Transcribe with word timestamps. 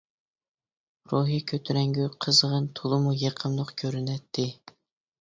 روھى 1.11 1.37
كۆتۈرەڭگۈ، 1.53 2.09
قىزغىن، 2.27 2.73
تولىمۇ 2.83 3.17
يېقىملىق 3.23 3.79
كۆرۈنەتتى. 3.85 4.53